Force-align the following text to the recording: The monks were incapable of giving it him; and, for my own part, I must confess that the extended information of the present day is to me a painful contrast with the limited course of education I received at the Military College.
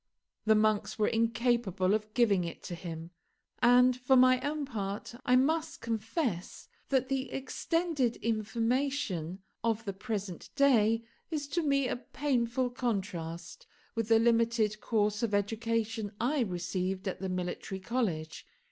The 0.45 0.55
monks 0.55 0.97
were 0.97 1.09
incapable 1.09 1.93
of 1.93 2.11
giving 2.15 2.43
it 2.43 2.65
him; 2.65 3.11
and, 3.61 3.95
for 3.95 4.15
my 4.15 4.39
own 4.41 4.65
part, 4.65 5.13
I 5.27 5.35
must 5.35 5.79
confess 5.79 6.67
that 6.89 7.07
the 7.07 7.29
extended 7.31 8.15
information 8.15 9.43
of 9.63 9.85
the 9.85 9.93
present 9.93 10.49
day 10.55 11.03
is 11.29 11.47
to 11.49 11.61
me 11.61 11.87
a 11.87 11.97
painful 11.97 12.71
contrast 12.71 13.67
with 13.93 14.07
the 14.07 14.17
limited 14.17 14.81
course 14.81 15.21
of 15.21 15.35
education 15.35 16.13
I 16.19 16.39
received 16.39 17.07
at 17.07 17.19
the 17.19 17.29
Military 17.29 17.79
College. 17.79 18.43